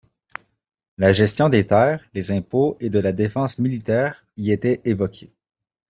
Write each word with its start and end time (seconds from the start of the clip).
La 0.97 1.11
gestion 1.13 1.47
des 1.47 1.63
terres, 1.63 2.03
les 2.15 2.31
impôts 2.31 2.75
et 2.79 2.89
de 2.89 2.97
la 2.97 3.11
défense 3.11 3.59
militaire 3.59 4.25
y 4.35 4.49
étaient 4.51 4.81
évoqués. 4.83 5.31